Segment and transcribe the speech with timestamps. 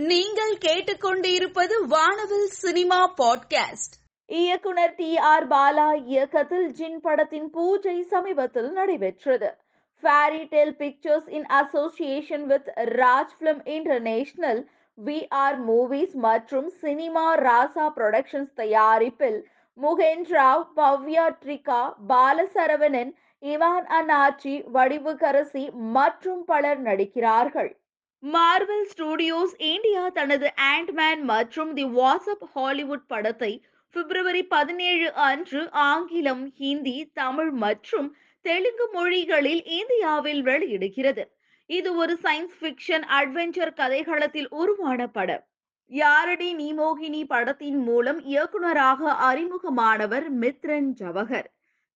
[0.00, 3.96] நீங்கள் கேட்டுக்கொண்டிருப்பது வானவில் சினிமா பாட்காஸ்ட்.
[4.26, 9.56] இயக்குனர் டி ஆர் பாலா இயக்கத்தில் ஜின் படத்தின் பூஜை சமீபத்தில் நடைபெற்றது.
[10.02, 14.68] Fairy tale pictures in association with Raj film international
[15.04, 19.46] V R movies மற்றும் சினிமா ராசா புரொடக்ஷன்ஸ் தயாரிப்பில்
[19.82, 27.80] முகேந்திராவ் பவ்யா ட்ரிகா பாலசரவணன் இவான் அனாச்சி வடிவுகரசி மற்றும் பலர் நடிக்கிறார்கள்.
[28.22, 33.52] மார்வெல் ஸ்டுடியோஸ் இந்தியா தனது ஆண்ட்மேன் மற்றும் தி வாட்ஸ்அப் ஹாலிவுட் படத்தை
[33.94, 41.24] பிப்ரவரி பதினேழு அன்று ஆங்கிலம் ஹிந்தி தமிழ் மற்றும் தெலுங்கு மொழிகளில் இந்தியாவில் வெளியிடுகிறது.
[41.66, 45.44] இது ஒரு சயின்ஸ் ஃபிக்ஷன் அட்வென்ச்சர் கதைகளத்தில் உருவான படம்.
[45.86, 51.48] யாரடி நீமோகினி படத்தின் மூலம் இயக்குனராக அறிமுகமானவர் மித்ரன் ஜவஹர்.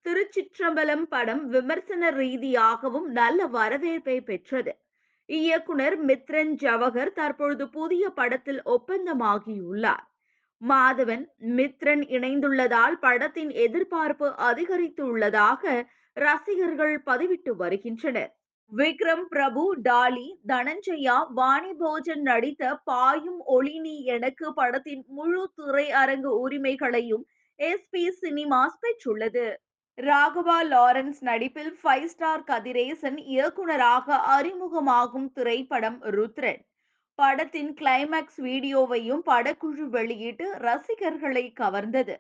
[0.07, 4.75] திருச்சிற்றம்பலம் படம் விமர்சன ரீதியாகவும் நல்ல வரவேற்பை பெற்றது.
[5.29, 10.05] இயக்குனர் மித்ரன் ஜவஹர் தற்பொழுது புதிய படத்தில் ஒப்பந்தமாகியுள்ளார்.
[10.63, 15.85] மாதவன் மித்ரன் இணைந்துள்ளதால் படத்தின் எதிர்பார்ப்பு அதிகரித்துள்ளதாக
[16.17, 18.33] ரசிகர்கள் பதிவிட்டு வருகின்றனர்.
[18.73, 27.25] விக்ரம் பிரபு டாலி தனஞ்சயா வாணி போஜன் நடித்த பாயும் ஒளினி எனக்கு படத்தின் முழு திரையரங்கு உரிமைகளையும்
[27.59, 29.47] எஸ்பி சினிமாஸ் பெற்றுள்ளது.
[29.99, 36.63] ராகவா லாரன்ஸ் நடிப்பில் ஃபைவ் ஸ்டார் கதிரேசன் இயக்குனராக அறிமுகமாகும் திரைப்படம் ருத்ரன்.
[37.19, 42.17] படத்தின் கிளைமேக்ஸ் வீடியோவையும் படக்குழு வெளியிட்டு ரசிகர்களை கவர்ந்தது.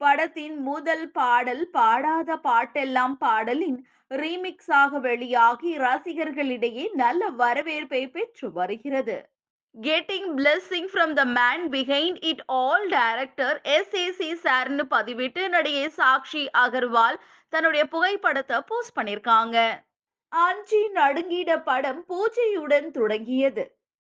[0.00, 3.78] படத்தின் முதல் பாடல் பாடாத பாட்டெல்லாம் பாடலின்
[4.10, 9.16] ரீமிக்ஸாக வெளியாகி ரசிகர்களிடையே நல்ல வரவேற்பை பெற்று வருகிறது.
[9.74, 15.86] Getting blessing from the man behind it all director S A C சார்னு பதிவிட்டு நடிகை
[15.96, 17.16] சாக்ஷி அகர்வால்
[17.48, 19.56] தன்னுடைய புகைப்படத்தை போஸ்ட் பண்ணியிருக்காங்க
[20.32, 23.64] அஞ்சி நடுங்கிட படம் பூஜையுடன் தொடங்கியது.